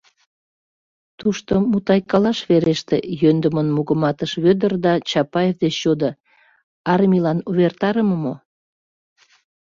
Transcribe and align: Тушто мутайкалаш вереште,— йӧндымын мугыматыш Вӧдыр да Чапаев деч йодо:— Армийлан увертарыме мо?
Тушто 1.19 1.53
мутайкалаш 1.71 2.39
вереште,— 2.49 2.97
йӧндымын 3.21 3.67
мугыматыш 3.75 4.31
Вӧдыр 4.43 4.73
да 4.85 4.93
Чапаев 5.09 5.55
деч 5.63 5.75
йодо:— 5.83 6.09
Армийлан 6.93 7.39
увертарыме 7.49 8.15
мо? 8.23 8.33